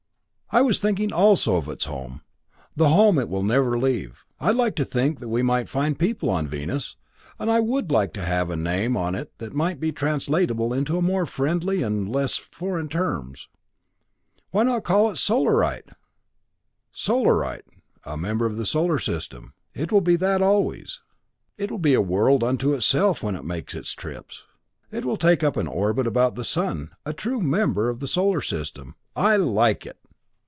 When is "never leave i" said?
3.41-4.51